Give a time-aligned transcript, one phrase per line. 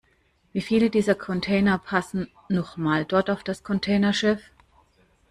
[0.51, 4.41] Wie viele dieser Container passen noch mal dort auf das Containerschiff?